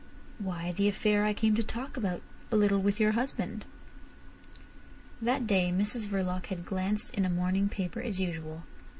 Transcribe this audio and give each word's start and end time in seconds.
"Why, 0.39 0.71
the 0.71 0.87
affair 0.87 1.25
I 1.25 1.33
came 1.35 1.53
to 1.53 1.61
talk 1.61 1.95
about 1.95 2.23
a 2.51 2.55
little 2.55 2.79
with 2.79 2.99
your 2.99 3.11
husband." 3.11 3.65
That 5.21 5.45
day 5.45 5.71
Mrs 5.71 6.07
Verloc 6.07 6.47
had 6.47 6.65
glanced 6.65 7.15
at 7.15 7.23
a 7.23 7.29
morning 7.29 7.69
paper 7.69 8.01
as 8.01 8.19
usual. 8.19 8.63